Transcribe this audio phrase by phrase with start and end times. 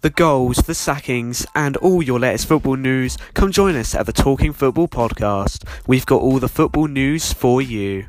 [0.00, 4.12] the goals, the sackings, and all your latest football news, come join us at the
[4.12, 5.64] Talking Football podcast.
[5.86, 8.06] We've got all the football news for you.